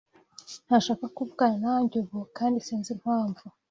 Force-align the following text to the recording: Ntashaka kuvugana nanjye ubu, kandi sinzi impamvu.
Ntashaka 0.65 1.05
kuvugana 1.15 1.55
nanjye 1.65 1.95
ubu, 2.03 2.19
kandi 2.37 2.57
sinzi 2.65 2.89
impamvu. 2.95 3.43